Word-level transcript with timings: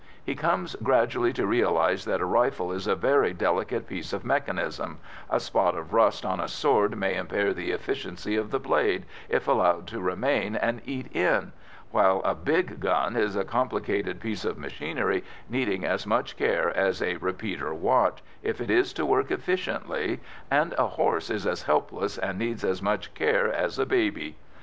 He 0.25 0.33
comes 0.33 0.75
gradually 0.81 1.31
to 1.33 1.45
realise 1.45 2.05
that 2.05 2.21
a 2.21 2.25
rifle 2.25 2.71
is 2.71 2.87
a 2.87 2.95
very 2.95 3.33
delicate 3.33 3.85
piece 3.85 4.13
of 4.13 4.25
mechanism; 4.25 4.97
a 5.29 5.39
spot 5.39 5.77
of 5.77 5.93
rust 5.93 6.25
on 6.25 6.39
a 6.39 6.47
sword 6.47 6.97
may 6.97 7.13
impair 7.15 7.53
the 7.53 7.69
efficiency 7.69 8.35
of 8.35 8.49
the 8.49 8.57
blade, 8.59 9.05
if 9.29 9.47
allowed 9.47 9.85
to 9.89 10.01
remain 10.01 10.55
and 10.55 10.81
eat 10.85 11.15
in; 11.15 11.51
while 11.91 12.19
a 12.25 12.33
big 12.33 12.79
gun 12.79 13.15
is 13.15 13.35
a 13.35 13.45
complicated 13.45 14.19
piece 14.19 14.43
of 14.43 14.57
machinery 14.57 15.23
needing 15.51 15.85
as 15.85 16.07
much 16.07 16.35
care 16.35 16.75
as 16.75 16.99
a 17.03 17.17
repeater 17.17 17.71
watch, 17.71 18.23
if 18.41 18.59
it 18.59 18.71
is 18.71 18.93
to 18.93 19.05
work 19.05 19.29
efficiently, 19.29 20.19
and 20.49 20.73
a 20.79 20.87
horse 20.87 21.29
is 21.29 21.45
as 21.45 21.61
helpless 21.61 22.17
and 22.17 22.39
needs 22.39 22.63
as 22.63 22.81
much 22.81 23.13
care 23.13 23.53
as 23.53 23.77
a 23.77 23.85
baby. 23.85 24.35